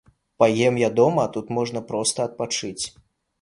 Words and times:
Паем 0.43 0.79
я 0.81 0.89
дома, 0.99 1.25
а 1.27 1.31
тут 1.35 1.51
можна 1.59 1.85
проста 1.93 2.27
адпачыць. 2.29 2.83